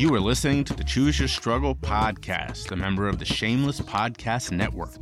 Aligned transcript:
You 0.00 0.14
are 0.14 0.20
listening 0.20 0.64
to 0.64 0.72
the 0.72 0.82
Choose 0.82 1.18
Your 1.18 1.28
Struggle 1.28 1.74
podcast, 1.74 2.72
a 2.72 2.76
member 2.76 3.06
of 3.06 3.18
the 3.18 3.26
Shameless 3.26 3.82
Podcast 3.82 4.50
Network. 4.50 4.96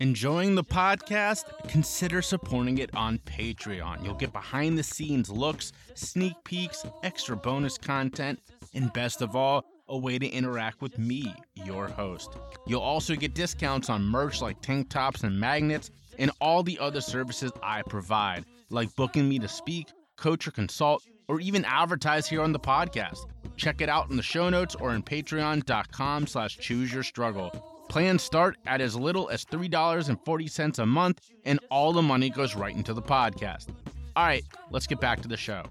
Enjoying 0.00 0.56
the 0.56 0.64
podcast? 0.64 1.44
Consider 1.68 2.22
supporting 2.22 2.78
it 2.78 2.90
on 2.92 3.20
Patreon. 3.20 4.04
You'll 4.04 4.14
get 4.14 4.32
behind 4.32 4.76
the 4.76 4.82
scenes 4.82 5.30
looks, 5.30 5.72
sneak 5.94 6.34
peeks, 6.42 6.84
extra 7.04 7.36
bonus 7.36 7.78
content, 7.78 8.40
and 8.74 8.92
best 8.92 9.22
of 9.22 9.36
all, 9.36 9.64
a 9.86 9.96
way 9.96 10.18
to 10.18 10.26
interact 10.26 10.82
with 10.82 10.98
me, 10.98 11.32
your 11.54 11.86
host. 11.86 12.32
You'll 12.66 12.82
also 12.82 13.14
get 13.14 13.36
discounts 13.36 13.88
on 13.88 14.02
merch 14.02 14.42
like 14.42 14.60
tank 14.60 14.90
tops 14.90 15.22
and 15.22 15.38
magnets, 15.38 15.92
and 16.18 16.32
all 16.40 16.64
the 16.64 16.80
other 16.80 17.00
services 17.00 17.52
I 17.62 17.82
provide, 17.82 18.44
like 18.70 18.92
booking 18.96 19.28
me 19.28 19.38
to 19.38 19.46
speak, 19.46 19.86
coach 20.16 20.48
or 20.48 20.50
consult, 20.50 21.04
or 21.30 21.40
even 21.40 21.64
advertise 21.64 22.28
here 22.28 22.42
on 22.42 22.50
the 22.50 22.58
podcast. 22.58 23.26
Check 23.56 23.80
it 23.80 23.88
out 23.88 24.10
in 24.10 24.16
the 24.16 24.22
show 24.22 24.50
notes 24.50 24.74
or 24.74 24.96
in 24.96 25.02
patreon.com 25.02 26.26
slash 26.26 26.58
choose 26.58 26.92
your 26.92 27.04
struggle. 27.04 27.50
Plans 27.88 28.22
start 28.22 28.56
at 28.66 28.80
as 28.80 28.96
little 28.96 29.30
as 29.30 29.44
$3.40 29.44 30.78
a 30.80 30.86
month, 30.86 31.20
and 31.44 31.60
all 31.70 31.92
the 31.92 32.02
money 32.02 32.30
goes 32.30 32.56
right 32.56 32.74
into 32.74 32.92
the 32.92 33.02
podcast. 33.02 33.68
All 34.16 34.24
right, 34.24 34.44
let's 34.70 34.88
get 34.88 35.00
back 35.00 35.20
to 35.22 35.28
the 35.28 35.36
show. 35.36 35.62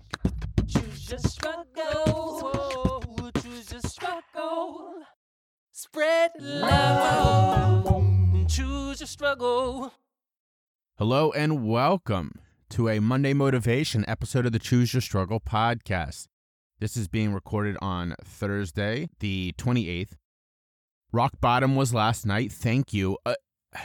Choose 0.66 1.09
your 1.09 1.20
struggle. 1.20 3.04
Choose 3.41 3.71
your 3.71 3.82
struggle. 3.82 4.94
Spread 5.73 6.32
love. 6.40 7.85
Choose 8.48 9.02
your 9.02 9.07
struggle. 9.07 9.91
Hello 10.98 11.32
and 11.32 11.68
welcome 11.68 12.40
to 12.70 12.88
a 12.88 13.00
Monday 13.00 13.34
Motivation 13.34 14.05
episode 14.08 14.46
of 14.46 14.52
the 14.52 14.59
Choose 14.59 14.94
Your 14.94 15.02
Struggle 15.02 15.40
podcast. 15.40 16.27
This 16.80 16.96
is 16.96 17.08
being 17.08 17.34
recorded 17.34 17.76
on 17.82 18.16
Thursday, 18.23 19.10
the 19.20 19.54
28th. 19.58 20.14
Rock 21.12 21.34
bottom 21.41 21.76
was 21.76 21.93
last 21.93 22.26
night. 22.26 22.52
Thank 22.52 22.93
you. 22.93 23.18
Uh, 23.26 23.34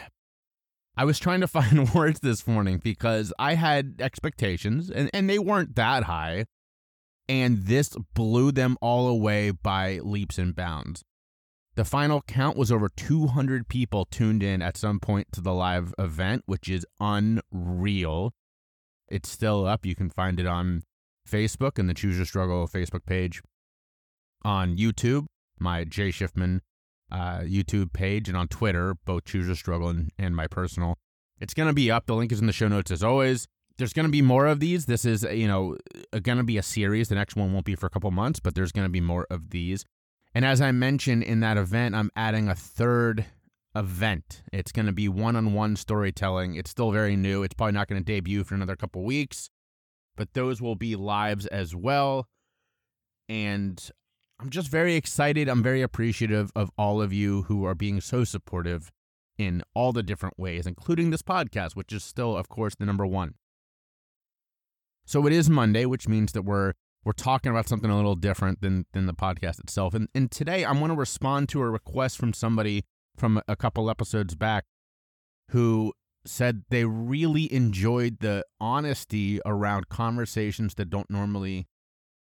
I 0.97 1.05
was 1.05 1.19
trying 1.19 1.41
to 1.41 1.48
find 1.48 1.89
words 1.95 2.20
this 2.20 2.47
morning 2.47 2.81
because 2.83 3.33
I 3.39 3.55
had 3.55 3.97
expectations 4.00 4.91
and, 4.91 5.11
and 5.14 5.28
they 5.28 5.39
weren't 5.39 5.77
that 5.77 6.05
high. 6.05 6.45
And 7.27 7.64
this 7.64 7.97
blew 8.12 8.53
them 8.53 8.77
all 8.83 9.08
away 9.08 9.51
by 9.51 10.01
leaps 10.03 10.36
and 10.36 10.55
bounds. 10.55 11.03
The 11.75 11.84
final 11.84 12.20
count 12.20 12.56
was 12.56 12.70
over 12.70 12.89
200 12.89 13.67
people 13.67 14.05
tuned 14.05 14.42
in 14.42 14.61
at 14.61 14.77
some 14.77 15.01
point 15.01 15.28
to 15.33 15.41
the 15.41 15.55
live 15.55 15.95
event, 15.98 16.42
which 16.45 16.69
is 16.69 16.86
unreal. 17.01 18.33
It's 19.08 19.30
still 19.30 19.66
up. 19.66 19.84
You 19.84 19.94
can 19.94 20.10
find 20.10 20.41
it 20.41 20.47
on 20.47 20.83
Facebook 21.28 21.78
and 21.78 21.88
the 21.88 21.94
Choose 21.94 22.16
Your 22.16 22.27
Struggle 22.27 22.66
Facebook 22.69 23.06
page, 23.06 23.42
on 24.44 24.77
YouTube, 24.77 25.27
my 25.58 25.84
Jay 25.84 26.11
Schiffman 26.11 26.61
uh, 27.11 27.41
YouTube 27.41 27.92
page, 27.92 28.28
and 28.28 28.36
on 28.36 28.48
Twitter, 28.48 28.94
both 29.05 29.24
Choose 29.24 29.46
Your 29.46 29.56
Struggle 29.56 29.88
and, 29.88 30.11
and 30.19 30.34
my 30.34 30.46
personal. 30.46 30.96
It's 31.41 31.55
going 31.55 31.69
to 31.69 31.74
be 31.74 31.91
up. 31.91 32.06
The 32.06 32.14
link 32.14 32.33
is 32.33 32.41
in 32.41 32.46
the 32.46 32.52
show 32.52 32.69
notes 32.69 32.91
as 32.91 33.02
always. 33.02 33.46
There's 33.77 33.92
going 33.92 34.06
to 34.06 34.12
be 34.12 34.22
more 34.22 34.46
of 34.46 34.61
these. 34.61 34.86
This 34.86 35.05
is, 35.05 35.24
you 35.24 35.48
know, 35.48 35.77
going 36.22 36.39
to 36.39 36.44
be 36.44 36.58
a 36.58 36.62
series. 36.62 37.08
The 37.08 37.16
next 37.16 37.34
one 37.34 37.52
won't 37.52 37.64
be 37.66 37.74
for 37.74 37.86
a 37.86 37.91
couple 37.91 38.11
months, 38.12 38.39
but 38.39 38.55
there's 38.55 38.70
going 38.70 38.86
to 38.86 38.92
be 38.92 39.00
more 39.00 39.27
of 39.30 39.50
these. 39.50 39.84
And 40.34 40.44
as 40.44 40.61
I 40.61 40.70
mentioned 40.70 41.24
in 41.24 41.41
that 41.41 41.56
event, 41.56 41.94
I'm 41.94 42.11
adding 42.14 42.48
a 42.48 42.55
third 42.55 43.27
event. 43.75 44.42
It's 44.53 44.72
going 44.72 44.86
to 44.86 44.92
be 44.92 45.08
one 45.08 45.36
on 45.36 45.53
one 45.53 45.77
storytelling. 45.77 46.55
It's 46.55 46.70
still 46.70 46.91
very 46.91 47.17
new. 47.17 47.42
It's 47.42 47.55
probably 47.55 47.72
not 47.72 47.89
going 47.89 48.00
to 48.00 48.05
debut 48.05 48.44
for 48.44 48.55
another 48.55 48.77
couple 48.77 49.03
weeks, 49.05 49.50
but 50.17 50.34
those 50.34 50.61
will 50.61 50.77
be 50.77 50.97
lives 50.97 51.47
as 51.47 51.75
well. 51.75 52.28
And 53.28 53.91
I'm 54.41 54.50
just 54.50 54.69
very 54.69 54.95
excited. 54.95 55.48
I'm 55.48 55.62
very 55.62 55.83
appreciative 55.83 56.52
of 56.55 56.70
all 56.77 57.00
of 57.00 57.12
you 57.12 57.42
who 57.42 57.64
are 57.64 57.75
being 57.75 58.00
so 58.00 58.25
supportive 58.25 58.91
in 59.39 59.62
all 59.75 59.92
the 59.92 60.02
different 60.02 60.39
ways, 60.39 60.67
including 60.67 61.11
this 61.11 61.23
podcast, 61.23 61.74
which 61.74 61.92
is 61.92 62.05
still, 62.05 62.36
of 62.36 62.48
course, 62.48 62.74
the 62.74 62.86
number 62.86 63.06
one. 63.06 63.35
So 65.06 65.27
it 65.27 65.33
is 65.33 65.51
Monday, 65.51 65.86
which 65.86 66.08
means 66.08 66.33
that 66.33 66.42
we're 66.42 66.73
we're 67.05 67.12
talking 67.12 67.51
about 67.51 67.68
something 67.68 67.91
a 67.91 67.96
little 67.96 68.14
different 68.14 68.62
than 68.62 68.86
than 68.92 69.06
the 69.06 69.14
podcast 69.14 69.61
itself. 69.61 69.95
And 69.95 70.08
and 70.14 70.30
today 70.30 70.64
I 70.64 70.73
want 70.73 70.92
to 70.92 70.96
respond 70.96 71.48
to 71.51 71.61
a 71.61 71.68
request 71.68 72.17
from 72.17 72.33
somebody 72.33 72.85
from 73.17 73.41
a 73.47 73.57
couple 73.57 73.91
episodes 73.91 74.35
back 74.35 74.64
who 75.51 75.92
said 76.27 76.63
they 76.70 76.85
really 76.85 77.52
enjoyed 77.52 78.19
the 78.20 78.45
honesty 78.61 79.41
around 79.45 79.89
conversations 79.89 80.75
that 80.75 80.91
don't 80.91 81.11
normally 81.11 81.67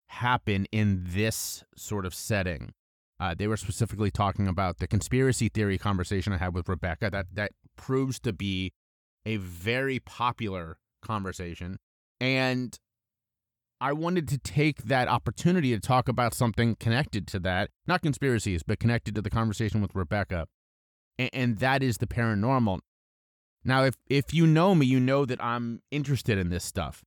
happen 0.08 0.66
in 0.70 1.02
this 1.06 1.64
sort 1.76 2.04
of 2.04 2.14
setting. 2.14 2.72
Uh, 3.18 3.34
they 3.36 3.46
were 3.46 3.56
specifically 3.56 4.10
talking 4.10 4.46
about 4.46 4.78
the 4.78 4.86
conspiracy 4.86 5.48
theory 5.48 5.78
conversation 5.78 6.32
I 6.32 6.38
had 6.38 6.54
with 6.54 6.68
Rebecca. 6.68 7.10
That 7.10 7.26
that 7.34 7.52
proves 7.76 8.20
to 8.20 8.32
be 8.32 8.72
a 9.24 9.36
very 9.36 10.00
popular 10.00 10.78
conversation, 11.02 11.78
and 12.20 12.78
I 13.80 13.92
wanted 13.92 14.28
to 14.28 14.38
take 14.38 14.84
that 14.84 15.08
opportunity 15.08 15.70
to 15.72 15.80
talk 15.80 16.08
about 16.08 16.34
something 16.34 16.76
connected 16.76 17.26
to 17.28 17.38
that, 17.40 17.70
not 17.86 18.02
conspiracies, 18.02 18.62
but 18.62 18.80
connected 18.80 19.14
to 19.14 19.22
the 19.22 19.30
conversation 19.30 19.80
with 19.80 19.94
Rebecca, 19.94 20.46
and, 21.18 21.30
and 21.32 21.58
that 21.58 21.82
is 21.82 21.98
the 21.98 22.06
paranormal. 22.06 22.80
Now, 23.64 23.84
if 23.84 23.94
if 24.08 24.34
you 24.34 24.46
know 24.46 24.74
me, 24.74 24.86
you 24.86 25.00
know 25.00 25.24
that 25.24 25.42
I'm 25.42 25.80
interested 25.90 26.38
in 26.38 26.50
this 26.50 26.64
stuff 26.64 27.02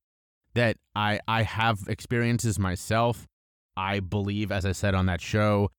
that 0.54 0.76
I 0.94 1.20
I 1.28 1.42
have 1.42 1.80
experiences 1.88 2.58
myself. 2.58 3.26
I 3.76 4.00
believe, 4.00 4.50
as 4.50 4.66
I 4.66 4.72
said 4.72 4.94
on 4.94 5.06
that 5.06 5.20
show, 5.20 5.70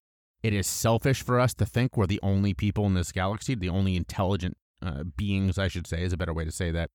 it 0.42 0.54
is 0.54 0.68
selfish 0.68 1.22
for 1.22 1.38
us 1.38 1.54
to 1.56 1.66
think 1.66 1.98
we're 1.98 2.08
the 2.08 2.22
only 2.24 2.54
people 2.54 2.86
in 2.86 2.94
this 2.94 3.12
galaxy, 3.12 3.56
the 3.56 3.68
only 3.68 3.98
intelligent 3.98 4.56
uh, 4.82 5.04
beings, 5.04 5.58
I 5.58 5.68
should 5.68 5.86
say, 5.86 6.04
is 6.04 6.14
a 6.14 6.18
better 6.18 6.34
way 6.34 6.46
to 6.46 6.52
say 6.52 6.72
that. 6.72 6.90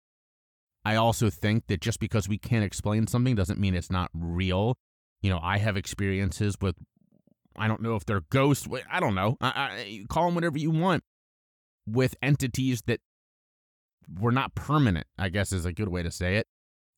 I 0.85 0.97
also 0.97 1.31
think 1.31 1.67
that 1.67 1.81
just 1.81 2.01
because 2.01 2.29
we 2.29 2.39
can't 2.39 2.65
explain 2.65 3.07
something 3.07 3.35
doesn't 3.35 3.59
mean 3.59 3.75
it's 3.75 3.91
not 3.91 4.11
real. 4.15 4.77
You 5.23 5.31
know, 5.31 5.41
I 5.43 5.59
have 5.59 5.77
experiences 5.77 6.57
with, 6.61 6.77
I 7.57 7.69
don't 7.69 7.83
know 7.83 7.97
if 7.97 8.05
they're 8.05 8.23
ghosts, 8.31 8.67
I 8.91 9.01
don't 9.01 9.15
know, 9.15 9.37
I, 9.41 9.49
I, 9.49 10.05
call 10.09 10.27
them 10.27 10.35
whatever 10.35 10.59
you 10.59 10.71
want, 10.71 11.03
with 11.87 12.17
entities 12.23 12.83
that 12.87 13.01
were 14.21 14.33
not 14.33 14.55
permanent, 14.55 15.07
I 15.19 15.29
guess 15.29 15.53
is 15.53 15.65
a 15.65 15.73
good 15.73 15.89
way 15.89 16.03
to 16.03 16.11
say 16.11 16.37
it 16.37 16.47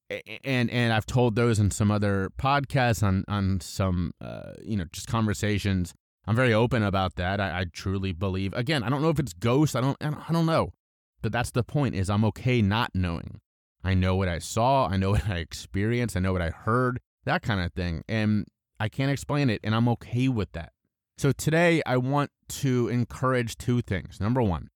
and 0.08 0.70
and 0.70 0.92
I've 0.92 1.06
told 1.06 1.34
those 1.34 1.58
in 1.58 1.70
some 1.70 1.90
other 1.90 2.30
podcasts 2.38 3.02
on 3.02 3.24
on 3.28 3.60
some 3.60 4.12
uh, 4.20 4.52
you 4.62 4.76
know 4.76 4.84
just 4.92 5.08
conversations. 5.08 5.94
I'm 6.28 6.36
very 6.36 6.52
open 6.52 6.82
about 6.82 7.14
that. 7.16 7.40
I, 7.40 7.60
I, 7.60 7.64
truly 7.72 8.12
believe. 8.12 8.52
Again, 8.54 8.82
I 8.82 8.88
don't 8.88 9.00
know 9.00 9.10
if 9.10 9.20
it's 9.20 9.32
ghosts. 9.32 9.76
I 9.76 9.80
don't. 9.80 9.96
I 10.00 10.32
don't 10.32 10.46
know. 10.46 10.72
But 11.22 11.30
that's 11.32 11.52
the 11.52 11.62
point. 11.62 11.94
Is 11.94 12.10
I'm 12.10 12.24
okay 12.26 12.62
not 12.62 12.90
knowing. 12.94 13.40
I 13.84 13.94
know 13.94 14.16
what 14.16 14.28
I 14.28 14.38
saw. 14.38 14.88
I 14.88 14.96
know 14.96 15.10
what 15.12 15.28
I 15.28 15.38
experienced. 15.38 16.16
I 16.16 16.20
know 16.20 16.32
what 16.32 16.42
I 16.42 16.50
heard. 16.50 17.00
That 17.24 17.42
kind 17.42 17.60
of 17.60 17.72
thing. 17.72 18.02
And 18.08 18.46
I 18.78 18.88
can't 18.88 19.10
explain 19.10 19.50
it. 19.50 19.60
And 19.64 19.74
I'm 19.74 19.88
okay 19.88 20.28
with 20.28 20.52
that. 20.52 20.72
So 21.18 21.32
today 21.32 21.82
I 21.86 21.96
want 21.96 22.30
to 22.48 22.88
encourage 22.88 23.56
two 23.56 23.80
things. 23.80 24.20
Number 24.20 24.42
one, 24.42 24.68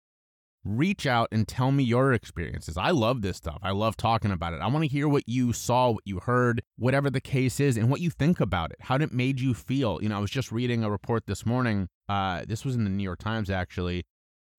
reach 0.65 1.07
out 1.07 1.29
and 1.33 1.49
tell 1.49 1.73
me 1.73 1.83
your 1.83 2.13
experiences. 2.13 2.77
I 2.77 2.91
love 2.91 3.23
this 3.23 3.39
stuff. 3.39 3.59
I 3.63 3.71
love 3.71 3.97
talking 3.97 4.31
about 4.31 4.53
it. 4.53 4.61
I 4.61 4.67
want 4.67 4.85
to 4.85 4.89
hear 4.89 5.09
what 5.09 5.29
you 5.29 5.53
saw, 5.53 5.91
what 5.91 6.07
you 6.07 6.21
heard, 6.21 6.63
whatever 6.77 7.09
the 7.11 7.21
case 7.21 7.61
is, 7.61 7.77
and 7.77 7.91
what 7.91 8.01
you 8.01 8.11
think 8.11 8.41
about 8.41 8.71
it. 8.71 8.79
How 8.81 8.97
it 8.97 9.13
made 9.13 9.41
you 9.41 9.55
feel. 9.55 9.99
You 10.03 10.11
know, 10.11 10.17
I 10.17 10.21
was 10.21 10.31
just 10.31 10.53
reading 10.53 10.85
a 10.85 10.91
report 10.91 11.27
this 11.27 11.47
morning. 11.47 11.89
Uh, 12.09 12.45
this 12.47 12.65
was 12.65 12.75
in 12.75 12.85
the 12.85 12.91
New 12.91 13.03
York 13.03 13.21
Times 13.21 13.51
actually 13.51 14.05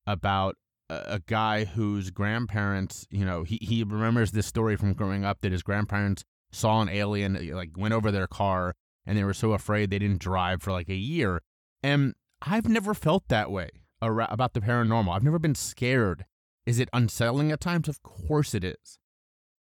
about 0.07 0.56
a, 0.90 1.03
a 1.07 1.19
guy 1.19 1.66
whose 1.66 2.09
grandparents. 2.09 3.06
You 3.11 3.25
know, 3.25 3.44
he 3.44 3.59
he 3.61 3.84
remembers 3.84 4.31
this 4.31 4.47
story 4.47 4.75
from 4.75 4.94
growing 4.94 5.23
up 5.23 5.41
that 5.41 5.51
his 5.51 5.63
grandparents 5.63 6.23
saw 6.51 6.81
an 6.81 6.90
alien, 6.90 7.53
like 7.53 7.72
went 7.78 7.94
over 7.94 8.11
their 8.11 8.28
car, 8.28 8.73
and 9.06 9.17
they 9.17 9.23
were 9.23 9.34
so 9.34 9.53
afraid 9.53 9.90
they 9.90 10.00
didn't 10.00 10.19
drive 10.19 10.64
for 10.64 10.72
like 10.72 10.90
a 10.90 10.96
year. 10.96 11.41
And 11.84 12.16
I've 12.41 12.67
never 12.67 12.93
felt 12.96 13.28
that 13.28 13.52
way 13.52 13.70
about 14.02 14.53
the 14.53 14.62
paranormal. 14.62 15.16
I've 15.16 15.24
never 15.24 15.40
been 15.40 15.56
scared. 15.56 16.26
Is 16.66 16.80
it 16.80 16.90
unsettling 16.94 17.52
at 17.52 17.59
times? 17.59 17.88
Of 17.88 18.03
course 18.03 18.53
it 18.53 18.64
is. 18.64 19.00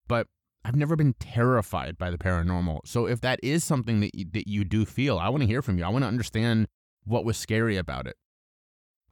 But 0.07 0.27
I've 0.65 0.75
never 0.75 0.95
been 0.95 1.15
terrified 1.19 1.97
by 1.97 2.09
the 2.09 2.17
paranormal. 2.17 2.81
So 2.85 3.05
if 3.05 3.19
that 3.21 3.39
is 3.43 3.63
something 3.63 3.99
that 3.99 4.15
you, 4.15 4.25
that 4.33 4.47
you 4.47 4.63
do 4.63 4.85
feel, 4.85 5.17
I 5.17 5.29
want 5.29 5.41
to 5.41 5.47
hear 5.47 5.61
from 5.61 5.77
you. 5.77 5.83
I 5.83 5.89
want 5.89 6.03
to 6.03 6.07
understand 6.07 6.67
what 7.03 7.25
was 7.25 7.37
scary 7.37 7.77
about 7.77 8.07
it. 8.07 8.15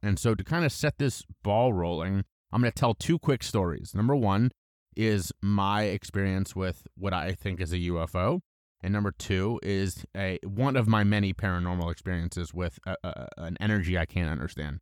And 0.02 0.18
so 0.18 0.34
to 0.34 0.42
kind 0.42 0.64
of 0.64 0.72
set 0.72 0.98
this 0.98 1.24
ball 1.42 1.72
rolling, 1.72 2.24
I'm 2.50 2.60
going 2.60 2.72
to 2.72 2.78
tell 2.78 2.94
two 2.94 3.18
quick 3.18 3.42
stories. 3.42 3.94
Number 3.94 4.16
one 4.16 4.50
is 4.96 5.32
my 5.40 5.84
experience 5.84 6.56
with 6.56 6.86
what 6.96 7.12
I 7.12 7.32
think 7.32 7.60
is 7.60 7.72
a 7.72 7.78
UFO. 7.78 8.40
And 8.82 8.92
number 8.92 9.12
two 9.12 9.60
is 9.62 10.04
a 10.16 10.38
one 10.42 10.76
of 10.76 10.88
my 10.88 11.04
many 11.04 11.32
paranormal 11.32 11.90
experiences 11.90 12.52
with 12.52 12.80
a, 12.84 12.96
a, 13.04 13.28
an 13.36 13.56
energy 13.60 13.96
I 13.96 14.06
can't 14.06 14.28
understand. 14.28 14.80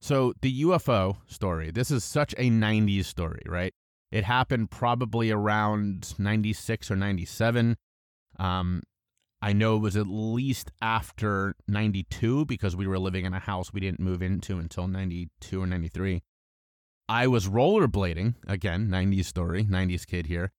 So 0.00 0.32
the 0.40 0.62
UFO 0.62 1.16
story, 1.26 1.70
this 1.70 1.90
is 1.90 2.04
such 2.04 2.34
a 2.38 2.50
90s 2.50 3.06
story, 3.06 3.42
right? 3.46 3.74
It 4.10 4.24
happened 4.24 4.70
probably 4.70 5.30
around 5.30 6.14
96 6.18 6.90
or 6.90 6.96
97. 6.96 7.76
Um, 8.38 8.82
I 9.40 9.52
know 9.52 9.76
it 9.76 9.80
was 9.80 9.96
at 9.96 10.06
least 10.06 10.70
after 10.80 11.54
92 11.68 12.46
because 12.46 12.74
we 12.74 12.86
were 12.86 12.98
living 12.98 13.24
in 13.24 13.34
a 13.34 13.38
house 13.38 13.72
we 13.72 13.80
didn't 13.80 14.00
move 14.00 14.22
into 14.22 14.58
until 14.58 14.88
92 14.88 15.62
or 15.62 15.66
93. 15.66 16.22
I 17.08 17.26
was 17.26 17.48
rollerblading, 17.48 18.34
again, 18.46 18.88
90s 18.88 19.24
story, 19.24 19.64
90s 19.64 20.06
kid 20.06 20.26
here. 20.26 20.52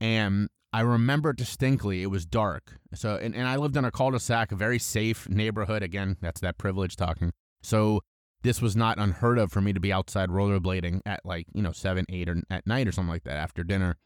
And 0.00 0.48
I 0.72 0.80
remember 0.80 1.32
distinctly 1.32 2.02
it 2.02 2.06
was 2.06 2.26
dark. 2.26 2.80
So, 2.94 3.16
and, 3.16 3.34
and 3.34 3.46
I 3.46 3.56
lived 3.56 3.76
in 3.76 3.84
a 3.84 3.92
cul 3.92 4.10
de 4.10 4.18
sac, 4.18 4.50
a 4.50 4.56
very 4.56 4.78
safe 4.78 5.28
neighborhood. 5.28 5.82
Again, 5.82 6.16
that's 6.20 6.40
that 6.40 6.58
privilege 6.58 6.96
talking. 6.96 7.32
So, 7.62 8.00
this 8.44 8.60
was 8.60 8.76
not 8.76 8.98
unheard 8.98 9.38
of 9.38 9.50
for 9.50 9.62
me 9.62 9.72
to 9.72 9.80
be 9.80 9.92
outside 9.92 10.28
rollerblading 10.28 11.00
at 11.06 11.24
like, 11.24 11.46
you 11.54 11.62
know, 11.62 11.72
7, 11.72 12.04
8 12.08 12.28
or 12.28 12.42
at 12.50 12.66
night 12.66 12.86
or 12.86 12.92
something 12.92 13.10
like 13.10 13.24
that 13.24 13.38
after 13.38 13.64
dinner. 13.64 13.96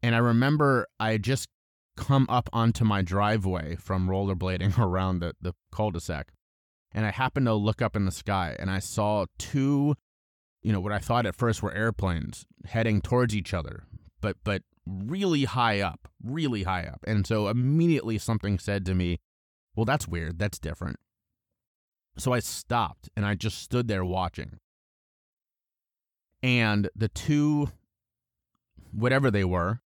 And 0.00 0.14
I 0.14 0.18
remember 0.18 0.86
I 1.00 1.18
just 1.18 1.48
come 1.96 2.24
up 2.28 2.48
onto 2.52 2.84
my 2.84 3.02
driveway 3.02 3.74
from 3.74 4.08
rollerblading 4.08 4.78
around 4.82 5.18
the, 5.18 5.34
the 5.40 5.54
cul 5.72 5.90
de 5.90 6.00
sac. 6.00 6.32
And 6.92 7.04
I 7.04 7.10
happened 7.10 7.46
to 7.46 7.54
look 7.54 7.82
up 7.82 7.96
in 7.96 8.04
the 8.04 8.12
sky 8.12 8.54
and 8.60 8.70
I 8.70 8.78
saw 8.78 9.26
two, 9.38 9.96
you 10.62 10.72
know, 10.72 10.80
what 10.80 10.92
I 10.92 10.98
thought 10.98 11.26
at 11.26 11.34
first 11.34 11.64
were 11.64 11.74
airplanes 11.74 12.46
heading 12.66 13.00
towards 13.00 13.34
each 13.34 13.52
other, 13.52 13.84
but, 14.20 14.36
but 14.44 14.62
really 14.86 15.44
high 15.44 15.80
up, 15.80 16.06
really 16.22 16.62
high 16.62 16.84
up. 16.84 17.00
And 17.08 17.26
so 17.26 17.48
immediately 17.48 18.18
something 18.18 18.60
said 18.60 18.86
to 18.86 18.94
me, 18.94 19.18
well, 19.74 19.84
that's 19.84 20.06
weird. 20.06 20.38
That's 20.38 20.60
different. 20.60 21.00
So 22.16 22.32
I 22.32 22.40
stopped 22.40 23.08
and 23.16 23.24
I 23.24 23.34
just 23.34 23.58
stood 23.58 23.88
there 23.88 24.04
watching. 24.04 24.58
And 26.42 26.90
the 26.94 27.08
two, 27.08 27.68
whatever 28.92 29.30
they 29.30 29.44
were, 29.44 29.80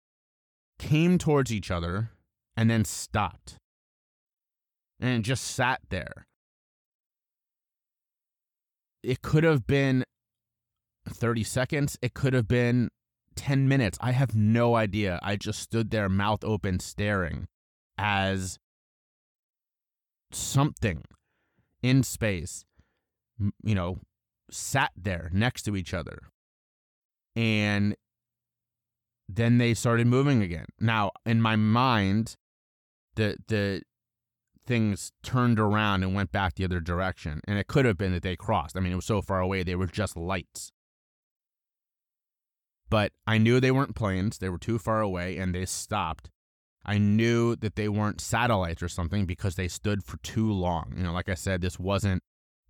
came 0.80 1.18
towards 1.18 1.52
each 1.52 1.72
other 1.72 2.12
and 2.56 2.70
then 2.70 2.86
stopped 2.86 3.58
and 5.00 5.24
just 5.24 5.44
sat 5.44 5.82
there. 5.90 6.26
It 9.02 9.22
could 9.22 9.44
have 9.44 9.68
been 9.68 10.06
30 11.10 11.44
seconds, 11.44 11.98
it 12.02 12.14
could 12.14 12.34
have 12.34 12.48
been 12.48 12.90
10 13.36 13.68
minutes. 13.68 13.98
I 14.00 14.12
have 14.12 14.36
no 14.36 14.76
idea. 14.76 15.20
I 15.22 15.36
just 15.36 15.60
stood 15.60 15.92
there, 15.92 16.08
mouth 16.08 16.44
open, 16.44 16.80
staring 16.80 17.48
as 17.98 18.60
something 20.32 21.04
in 21.84 22.02
space, 22.02 22.66
you 23.64 23.76
know, 23.76 24.00
sat 24.50 24.92
there 24.96 25.30
next 25.34 25.64
to 25.64 25.76
each 25.76 25.94
other. 25.94 26.30
And 27.36 27.96
then 29.28 29.58
they 29.58 29.74
started 29.74 30.08
moving 30.08 30.42
again. 30.42 30.66
Now, 30.80 31.12
in 31.26 31.42
my 31.42 31.56
mind, 31.56 32.36
the 33.16 33.38
the 33.48 33.84
things 34.66 35.12
turned 35.24 35.60
around 35.60 36.04
and 36.04 36.16
went 36.16 36.32
back 36.32 36.56
the 36.56 36.64
other 36.64 36.80
direction, 36.80 37.42
and 37.48 37.60
it 37.60 37.68
could 37.68 37.86
have 37.86 37.98
been 37.98 38.14
that 38.14 38.24
they 38.24 38.36
crossed. 38.36 38.78
I 38.78 38.80
mean, 38.80 38.94
it 38.94 38.96
was 38.96 39.06
so 39.06 39.22
far 39.22 39.40
away; 39.40 39.64
they 39.64 39.76
were 39.76 39.88
just 39.88 40.16
lights. 40.16 40.72
But 42.90 43.12
I 43.26 43.40
knew 43.40 43.60
they 43.60 43.72
weren't 43.72 43.96
planes; 43.96 44.38
they 44.38 44.50
were 44.50 44.60
too 44.60 44.78
far 44.78 45.02
away, 45.02 45.38
and 45.38 45.54
they 45.54 45.66
stopped. 45.66 46.30
I 46.86 46.98
knew 46.98 47.56
that 47.58 47.76
they 47.76 47.88
weren't 47.88 48.20
satellites 48.20 48.84
or 48.84 48.90
something 48.90 49.26
because 49.26 49.56
they 49.56 49.68
stood 49.68 50.04
for 50.04 50.18
too 50.18 50.52
long. 50.52 50.94
You 50.98 51.04
know, 51.04 51.14
like 51.14 51.30
I 51.30 51.34
said, 51.34 51.62
this 51.62 51.80
wasn't. 51.80 52.22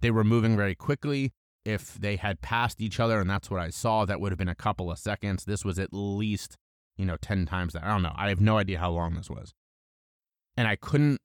They 0.02 0.12
were 0.12 0.24
moving 0.24 0.56
very 0.56 0.76
quickly 0.76 1.32
if 1.66 1.96
they 1.96 2.18
had 2.18 2.42
passed 2.42 2.82
each 2.82 3.00
other 3.00 3.20
and 3.20 3.30
that's 3.30 3.50
what 3.50 3.60
I 3.60 3.70
saw, 3.70 4.06
that 4.06 4.20
would 4.20 4.32
have 4.32 4.40
been 4.40 4.50
a 4.50 4.56
couple 4.56 4.92
of 4.92 5.00
seconds. 5.00 5.46
This 5.46 5.64
was 5.64 5.80
at 5.80 5.94
least, 5.94 6.58
you 6.98 7.06
know, 7.06 7.18
10 7.18 7.46
times 7.46 7.74
that. 7.74 7.84
I 7.84 7.88
don't 7.88 8.02
know. 8.02 8.14
I 8.16 8.30
have 8.30 8.42
no 8.42 8.58
idea 8.58 8.80
how 8.80 8.92
long 8.92 9.16
this 9.16 9.30
was. 9.30 9.54
And 10.58 10.68
I 10.68 10.76
couldn't 10.76 11.20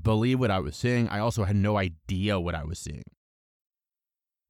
believe 0.00 0.40
what 0.40 0.50
I 0.50 0.58
was 0.58 0.76
seeing. 0.76 1.08
I 1.08 1.20
also 1.20 1.44
had 1.44 1.56
no 1.56 1.78
idea 1.78 2.38
what 2.38 2.54
I 2.54 2.64
was 2.64 2.78
seeing. 2.78 3.04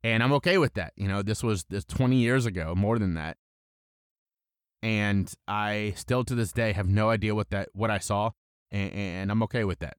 And 0.03 0.23
I'm 0.23 0.33
okay 0.35 0.59
with 0.59 0.75
that. 0.75 0.93
You 0.97 1.09
know, 1.09 1.23
this 1.23 1.43
was 1.43 1.65
this 1.65 1.85
20 1.85 2.17
years 2.17 2.47
ago, 2.47 2.75
more 2.75 2.99
than 2.99 3.15
that. 3.15 3.37
And 4.83 5.33
I 5.49 5.95
still 5.97 6.25
to 6.25 6.35
this 6.35 6.53
day 6.53 6.73
have 6.73 6.89
no 6.89 7.11
idea 7.11 7.35
what 7.35 7.51
that 7.51 7.71
what 7.73 7.91
I 7.91 7.99
saw, 7.99 8.31
and, 8.71 8.93
and 8.93 9.31
I'm 9.31 9.43
okay 9.45 9.65
with 9.65 9.79
that. 9.81 9.97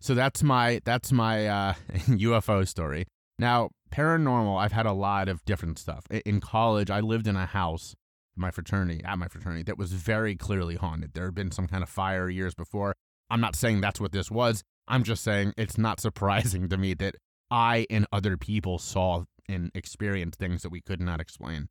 So 0.00 0.14
that's 0.14 0.42
my 0.42 0.80
that's 0.84 1.12
my 1.12 1.46
uh, 1.46 1.74
UFO 1.92 2.66
story. 2.66 3.06
Now, 3.38 3.70
paranormal, 3.92 4.60
I've 4.60 4.72
had 4.72 4.86
a 4.86 4.92
lot 4.92 5.28
of 5.28 5.44
different 5.44 5.78
stuff. 5.78 6.06
In 6.10 6.40
college, 6.40 6.90
I 6.90 7.00
lived 7.00 7.26
in 7.26 7.36
a 7.36 7.46
house, 7.46 7.94
my 8.36 8.50
fraternity, 8.50 9.02
at 9.04 9.18
my 9.18 9.28
fraternity, 9.28 9.62
that 9.64 9.78
was 9.78 9.92
very 9.92 10.34
clearly 10.36 10.76
haunted. 10.76 11.14
There 11.14 11.26
had 11.26 11.34
been 11.34 11.50
some 11.50 11.68
kind 11.68 11.82
of 11.82 11.88
fire 11.88 12.28
years 12.28 12.54
before. 12.54 12.94
I'm 13.30 13.40
not 13.40 13.56
saying 13.56 13.80
that's 13.80 14.00
what 14.00 14.12
this 14.12 14.30
was. 14.30 14.62
I'm 14.88 15.04
just 15.04 15.22
saying 15.22 15.54
it's 15.56 15.78
not 15.78 16.00
surprising 16.06 16.68
to 16.68 16.76
me 16.76 16.94
that 16.94 17.16
I 17.50 17.86
and 17.90 18.06
other 18.12 18.36
people 18.36 18.78
saw 18.78 19.24
and 19.48 19.70
experienced 19.74 20.38
things 20.38 20.62
that 20.62 20.70
we 20.70 20.80
could 20.80 21.00
not 21.00 21.20
explain. 21.20 21.68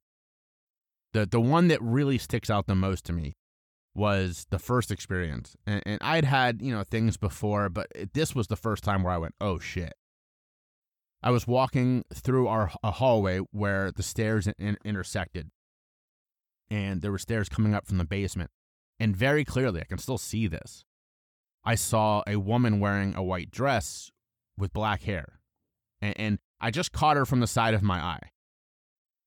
The 1.14 1.26
the 1.26 1.42
one 1.42 1.68
that 1.68 1.82
really 1.82 2.18
sticks 2.18 2.50
out 2.50 2.68
the 2.68 2.76
most 2.76 3.06
to 3.06 3.14
me 3.14 3.36
was 3.94 4.48
the 4.50 4.60
first 4.60 4.92
experience. 4.92 5.56
And, 5.68 5.84
and 5.86 5.98
I'd 6.02 6.26
had, 6.26 6.62
you 6.62 6.74
know, 6.74 6.84
things 6.84 7.18
before, 7.18 7.70
but 7.70 7.88
this 8.14 8.34
was 8.34 8.48
the 8.48 8.56
first 8.56 8.84
time 8.84 9.04
where 9.04 9.14
I 9.14 9.18
went, 9.18 9.36
"Oh 9.42 9.60
shit." 9.60 9.94
I 11.24 11.30
was 11.30 11.46
walking 11.46 12.04
through 12.14 12.48
our 12.48 12.72
a 12.84 12.92
hallway 12.92 13.40
where 13.52 13.92
the 13.92 14.04
stairs 14.04 14.48
in, 14.48 14.78
intersected, 14.84 15.52
and 16.70 17.02
there 17.02 17.12
were 17.12 17.20
stairs 17.20 17.50
coming 17.50 17.76
up 17.76 17.86
from 17.86 17.98
the 17.98 18.06
basement. 18.06 18.50
And 19.00 19.16
very 19.16 19.44
clearly, 19.46 19.82
I 19.82 19.86
can 19.86 19.98
still 19.98 20.18
see 20.18 20.48
this. 20.48 20.84
I 21.64 21.76
saw 21.76 22.24
a 22.26 22.38
woman 22.38 22.80
wearing 22.80 23.16
a 23.16 23.24
white 23.24 23.52
dress 23.52 24.10
with 24.58 24.74
black 24.74 25.04
hair, 25.04 25.40
and, 26.02 26.20
and 26.20 26.40
I 26.60 26.72
just 26.72 26.92
caught 26.92 27.18
her 27.18 27.26
from 27.26 27.40
the 27.40 27.48
side 27.48 27.74
of 27.74 27.84
my 27.84 28.00
eye. 28.00 28.31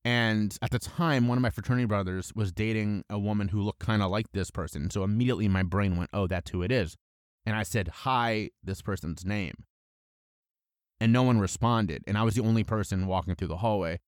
And 0.04 0.56
at 0.60 0.70
the 0.70 0.78
time, 0.78 1.28
one 1.28 1.38
of 1.38 1.42
my 1.42 1.50
fraternity 1.50 1.86
brothers 1.86 2.32
was 2.34 2.52
dating 2.52 3.04
a 3.08 3.18
woman 3.18 3.48
who 3.48 3.62
looked 3.62 3.78
kind 3.78 4.02
of 4.02 4.10
like 4.10 4.32
this 4.32 4.50
person. 4.50 4.90
So 4.90 5.02
immediately 5.02 5.48
my 5.48 5.62
brain 5.62 5.96
went, 5.96 6.10
oh, 6.12 6.26
that's 6.26 6.50
who 6.50 6.62
it 6.62 6.70
is. 6.70 6.96
And 7.46 7.56
I 7.56 7.62
said, 7.62 7.88
hi, 7.88 8.50
this 8.62 8.82
person's 8.82 9.24
name 9.24 9.64
and 11.00 11.12
no 11.12 11.22
one 11.22 11.38
responded. 11.38 12.02
And 12.06 12.16
I 12.16 12.22
was 12.22 12.34
the 12.34 12.42
only 12.42 12.64
person 12.64 13.06
walking 13.06 13.34
through 13.34 13.48
the 13.48 13.58
hallway. 13.58 14.00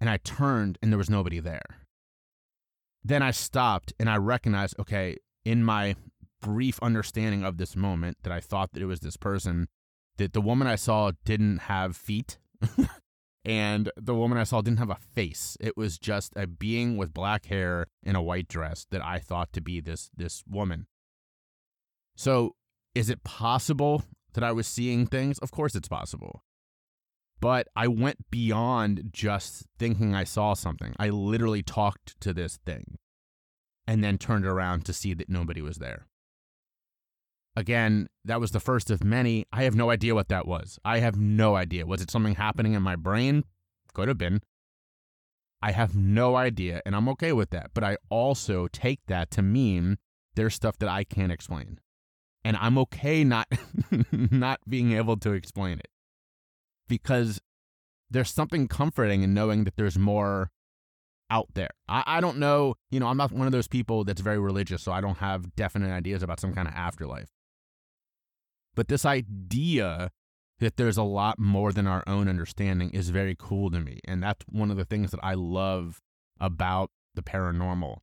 And 0.00 0.10
I 0.10 0.18
turned 0.18 0.78
and 0.82 0.92
there 0.92 0.98
was 0.98 1.10
nobody 1.10 1.40
there. 1.40 1.64
Then 3.02 3.22
I 3.22 3.30
stopped 3.30 3.92
and 3.98 4.10
I 4.10 4.16
recognized 4.16 4.78
okay, 4.78 5.16
in 5.44 5.64
my 5.64 5.96
brief 6.42 6.78
understanding 6.82 7.44
of 7.44 7.56
this 7.56 7.74
moment 7.74 8.18
that 8.22 8.32
I 8.32 8.40
thought 8.40 8.72
that 8.72 8.82
it 8.82 8.86
was 8.86 9.00
this 9.00 9.16
person, 9.16 9.68
that 10.18 10.34
the 10.34 10.40
woman 10.40 10.66
I 10.66 10.76
saw 10.76 11.12
didn't 11.24 11.60
have 11.60 11.96
feet. 11.96 12.38
and 13.44 13.90
the 13.96 14.14
woman 14.14 14.38
I 14.38 14.44
saw 14.44 14.62
didn't 14.62 14.78
have 14.78 14.90
a 14.90 14.98
face. 15.14 15.56
It 15.60 15.76
was 15.76 15.98
just 15.98 16.32
a 16.34 16.46
being 16.46 16.96
with 16.96 17.12
black 17.12 17.46
hair 17.46 17.86
in 18.02 18.16
a 18.16 18.22
white 18.22 18.48
dress 18.48 18.86
that 18.90 19.04
I 19.04 19.18
thought 19.18 19.52
to 19.52 19.60
be 19.60 19.80
this 19.80 20.10
this 20.16 20.42
woman. 20.48 20.86
So, 22.16 22.54
is 22.94 23.10
it 23.10 23.24
possible 23.24 24.04
that 24.32 24.44
I 24.44 24.52
was 24.52 24.66
seeing 24.66 25.06
things? 25.06 25.38
Of 25.40 25.50
course 25.50 25.74
it's 25.74 25.88
possible. 25.88 26.42
But 27.40 27.68
I 27.76 27.88
went 27.88 28.30
beyond 28.30 29.10
just 29.12 29.66
thinking 29.78 30.14
I 30.14 30.24
saw 30.24 30.54
something. 30.54 30.94
I 30.98 31.10
literally 31.10 31.62
talked 31.62 32.18
to 32.20 32.32
this 32.32 32.58
thing 32.64 32.96
and 33.86 34.02
then 34.02 34.16
turned 34.16 34.46
around 34.46 34.86
to 34.86 34.92
see 34.92 35.12
that 35.14 35.28
nobody 35.28 35.60
was 35.60 35.76
there. 35.76 36.06
Again, 37.56 38.08
that 38.24 38.40
was 38.40 38.50
the 38.50 38.60
first 38.60 38.90
of 38.90 39.04
many. 39.04 39.46
I 39.52 39.62
have 39.62 39.76
no 39.76 39.90
idea 39.90 40.14
what 40.14 40.28
that 40.28 40.46
was. 40.46 40.78
I 40.84 40.98
have 40.98 41.16
no 41.16 41.54
idea. 41.54 41.86
Was 41.86 42.02
it 42.02 42.10
something 42.10 42.34
happening 42.34 42.72
in 42.72 42.82
my 42.82 42.96
brain? 42.96 43.44
Could 43.92 44.08
have 44.08 44.18
been. 44.18 44.40
I 45.62 45.70
have 45.70 45.94
no 45.94 46.36
idea, 46.36 46.82
and 46.84 46.94
I'm 46.94 47.08
okay 47.10 47.32
with 47.32 47.50
that. 47.50 47.70
But 47.72 47.84
I 47.84 47.96
also 48.10 48.66
take 48.68 49.00
that 49.06 49.30
to 49.32 49.42
mean 49.42 49.98
there's 50.34 50.54
stuff 50.54 50.78
that 50.78 50.88
I 50.88 51.04
can't 51.04 51.32
explain 51.32 51.78
and 52.44 52.56
I'm 52.58 52.78
okay 52.78 53.24
not 53.24 53.48
not 54.12 54.60
being 54.68 54.92
able 54.92 55.16
to 55.18 55.32
explain 55.32 55.78
it 55.78 55.88
because 56.88 57.40
there's 58.10 58.30
something 58.30 58.68
comforting 58.68 59.22
in 59.22 59.32
knowing 59.34 59.64
that 59.64 59.76
there's 59.76 59.98
more 59.98 60.50
out 61.30 61.48
there. 61.54 61.70
I, 61.88 62.04
I 62.06 62.20
don't 62.20 62.38
know, 62.38 62.74
you 62.90 63.00
know, 63.00 63.06
I'm 63.06 63.16
not 63.16 63.32
one 63.32 63.46
of 63.46 63.52
those 63.52 63.66
people 63.66 64.04
that's 64.04 64.20
very 64.20 64.38
religious, 64.38 64.82
so 64.82 64.92
I 64.92 65.00
don't 65.00 65.18
have 65.18 65.56
definite 65.56 65.90
ideas 65.90 66.22
about 66.22 66.38
some 66.38 66.52
kind 66.52 66.68
of 66.68 66.74
afterlife. 66.74 67.30
But 68.74 68.88
this 68.88 69.04
idea 69.04 70.10
that 70.60 70.76
there's 70.76 70.96
a 70.96 71.02
lot 71.02 71.38
more 71.38 71.72
than 71.72 71.86
our 71.86 72.04
own 72.06 72.28
understanding 72.28 72.90
is 72.90 73.10
very 73.10 73.36
cool 73.38 73.70
to 73.70 73.80
me. 73.80 74.00
And 74.04 74.22
that's 74.22 74.44
one 74.48 74.70
of 74.70 74.76
the 74.76 74.84
things 74.84 75.10
that 75.10 75.20
I 75.22 75.34
love 75.34 76.00
about 76.40 76.90
the 77.14 77.22
paranormal 77.22 77.98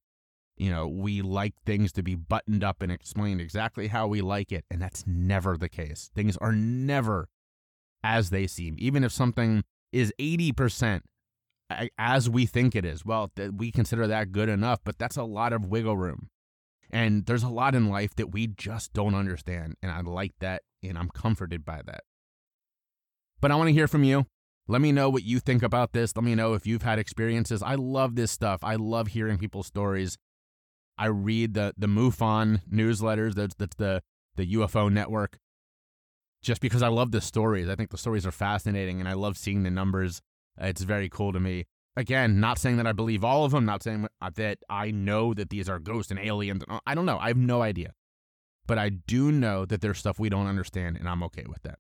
you 0.61 0.69
know, 0.69 0.87
we 0.87 1.23
like 1.23 1.55
things 1.65 1.91
to 1.93 2.03
be 2.03 2.13
buttoned 2.13 2.63
up 2.63 2.83
and 2.83 2.91
explained 2.91 3.41
exactly 3.41 3.87
how 3.87 4.05
we 4.05 4.21
like 4.21 4.51
it. 4.51 4.63
And 4.69 4.79
that's 4.79 5.03
never 5.07 5.57
the 5.57 5.67
case. 5.67 6.11
Things 6.13 6.37
are 6.37 6.51
never 6.51 7.29
as 8.03 8.29
they 8.29 8.45
seem. 8.45 8.75
Even 8.77 9.03
if 9.03 9.11
something 9.11 9.63
is 9.91 10.13
80% 10.19 11.01
as 11.97 12.29
we 12.29 12.45
think 12.45 12.75
it 12.75 12.85
is, 12.85 13.03
well, 13.03 13.31
we 13.57 13.71
consider 13.71 14.05
that 14.05 14.31
good 14.31 14.49
enough, 14.49 14.81
but 14.83 14.99
that's 14.99 15.17
a 15.17 15.23
lot 15.23 15.51
of 15.51 15.65
wiggle 15.65 15.97
room. 15.97 16.29
And 16.91 17.25
there's 17.25 17.43
a 17.43 17.49
lot 17.49 17.73
in 17.73 17.89
life 17.89 18.15
that 18.17 18.31
we 18.31 18.47
just 18.47 18.93
don't 18.93 19.15
understand. 19.15 19.75
And 19.81 19.91
I 19.91 20.01
like 20.01 20.33
that. 20.39 20.63
And 20.83 20.97
I'm 20.97 21.09
comforted 21.09 21.63
by 21.63 21.81
that. 21.85 22.01
But 23.39 23.51
I 23.51 23.55
want 23.55 23.69
to 23.69 23.73
hear 23.73 23.87
from 23.87 24.03
you. 24.03 24.25
Let 24.67 24.81
me 24.81 24.91
know 24.91 25.09
what 25.09 25.23
you 25.23 25.39
think 25.39 25.63
about 25.63 25.93
this. 25.93 26.15
Let 26.15 26.23
me 26.23 26.35
know 26.35 26.53
if 26.53 26.67
you've 26.67 26.83
had 26.83 26.99
experiences. 26.99 27.63
I 27.63 27.75
love 27.75 28.15
this 28.15 28.31
stuff. 28.31 28.63
I 28.63 28.75
love 28.75 29.07
hearing 29.07 29.37
people's 29.37 29.67
stories. 29.67 30.17
I 30.97 31.07
read 31.07 31.55
the 31.55 31.73
the 31.77 31.87
MUFON 31.87 32.61
newsletters. 32.71 33.33
That's 33.33 33.55
that's 33.55 33.75
the 33.75 34.03
the 34.35 34.53
UFO 34.53 34.91
network. 34.91 35.37
Just 36.43 36.61
because 36.61 36.81
I 36.81 36.87
love 36.89 37.11
the 37.11 37.21
stories. 37.21 37.69
I 37.69 37.75
think 37.75 37.89
the 37.89 37.97
stories 37.97 38.25
are 38.25 38.31
fascinating 38.31 38.99
and 38.99 39.09
I 39.09 39.13
love 39.13 39.37
seeing 39.37 39.63
the 39.63 39.71
numbers. 39.71 40.21
It's 40.59 40.81
very 40.83 41.09
cool 41.09 41.33
to 41.33 41.39
me. 41.39 41.65
Again, 41.97 42.39
not 42.39 42.57
saying 42.57 42.77
that 42.77 42.87
I 42.87 42.93
believe 42.93 43.23
all 43.23 43.43
of 43.43 43.51
them, 43.51 43.65
not 43.65 43.83
saying 43.83 44.07
that 44.35 44.59
I 44.69 44.91
know 44.91 45.33
that 45.33 45.49
these 45.49 45.67
are 45.67 45.77
ghosts 45.79 46.09
and 46.09 46.19
aliens. 46.19 46.63
I 46.85 46.95
don't 46.95 47.05
know. 47.05 47.17
I 47.17 47.27
have 47.27 47.37
no 47.37 47.61
idea. 47.61 47.91
But 48.65 48.77
I 48.77 48.89
do 48.89 49.31
know 49.31 49.65
that 49.65 49.81
there's 49.81 49.97
stuff 49.97 50.19
we 50.19 50.29
don't 50.29 50.47
understand, 50.47 50.95
and 50.95 51.09
I'm 51.09 51.23
okay 51.23 51.43
with 51.47 51.63
that. 51.63 51.79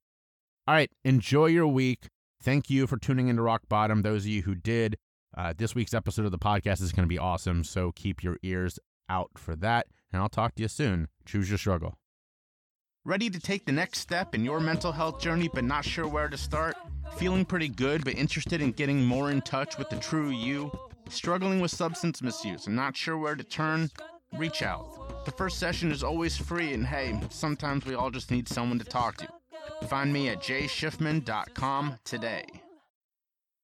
All 0.67 0.75
right, 0.75 0.91
enjoy 1.05 1.47
your 1.47 1.67
week. 1.67 2.07
Thank 2.43 2.69
you 2.69 2.87
for 2.87 2.97
tuning 2.97 3.29
into 3.29 3.41
Rock 3.41 3.61
Bottom. 3.69 4.01
Those 4.01 4.23
of 4.23 4.27
you 4.27 4.41
who 4.41 4.55
did, 4.55 4.97
uh, 5.37 5.53
this 5.57 5.75
week's 5.75 5.93
episode 5.93 6.25
of 6.25 6.31
the 6.31 6.39
podcast 6.39 6.81
is 6.81 6.91
going 6.91 7.05
to 7.05 7.09
be 7.09 7.19
awesome. 7.19 7.63
So 7.63 7.91
keep 7.93 8.23
your 8.23 8.37
ears 8.43 8.79
out 9.07 9.31
for 9.37 9.55
that. 9.57 9.87
And 10.11 10.21
I'll 10.21 10.29
talk 10.29 10.55
to 10.55 10.61
you 10.61 10.67
soon. 10.67 11.07
Choose 11.25 11.49
your 11.49 11.57
struggle. 11.57 11.95
Ready 13.05 13.29
to 13.29 13.39
take 13.39 13.65
the 13.65 13.71
next 13.71 13.99
step 13.99 14.35
in 14.35 14.43
your 14.43 14.59
mental 14.59 14.91
health 14.91 15.21
journey, 15.21 15.49
but 15.53 15.63
not 15.63 15.85
sure 15.85 16.07
where 16.07 16.29
to 16.29 16.37
start? 16.37 16.75
Feeling 17.17 17.45
pretty 17.45 17.69
good, 17.69 18.03
but 18.03 18.15
interested 18.15 18.61
in 18.61 18.71
getting 18.71 19.03
more 19.05 19.31
in 19.31 19.41
touch 19.41 19.77
with 19.77 19.89
the 19.89 19.97
true 19.97 20.29
you? 20.29 20.71
Struggling 21.09 21.59
with 21.59 21.71
substance 21.71 22.21
misuse 22.21 22.67
and 22.67 22.75
not 22.75 22.95
sure 22.95 23.17
where 23.17 23.35
to 23.35 23.43
turn? 23.43 23.91
Reach 24.37 24.63
out. 24.63 25.25
The 25.25 25.31
first 25.31 25.59
session 25.59 25.91
is 25.91 26.03
always 26.03 26.37
free, 26.37 26.73
and 26.73 26.85
hey, 26.85 27.19
sometimes 27.29 27.85
we 27.85 27.95
all 27.95 28.09
just 28.09 28.31
need 28.31 28.47
someone 28.47 28.79
to 28.79 28.85
talk 28.85 29.17
to. 29.17 29.27
Find 29.87 30.11
me 30.11 30.29
at 30.29 30.41
jschiffman.com 30.41 31.99
today. 32.03 32.45